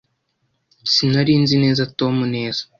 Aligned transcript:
Sinari 0.93 1.33
nzi 1.43 1.55
neza 1.63 1.89
Tom 1.99 2.15
neza. 2.35 2.61